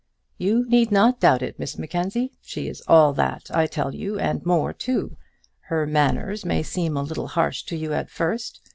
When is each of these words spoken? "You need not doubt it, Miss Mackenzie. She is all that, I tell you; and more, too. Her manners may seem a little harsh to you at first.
"You 0.39 0.67
need 0.67 0.91
not 0.91 1.19
doubt 1.19 1.43
it, 1.43 1.59
Miss 1.59 1.77
Mackenzie. 1.77 2.31
She 2.41 2.67
is 2.67 2.81
all 2.87 3.13
that, 3.13 3.51
I 3.53 3.67
tell 3.67 3.93
you; 3.93 4.17
and 4.17 4.43
more, 4.43 4.73
too. 4.73 5.15
Her 5.69 5.85
manners 5.85 6.43
may 6.43 6.63
seem 6.63 6.97
a 6.97 7.03
little 7.03 7.27
harsh 7.27 7.61
to 7.65 7.75
you 7.75 7.93
at 7.93 8.09
first. 8.09 8.61